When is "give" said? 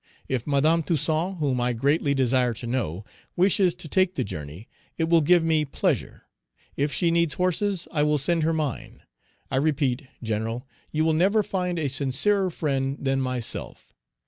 5.21-5.43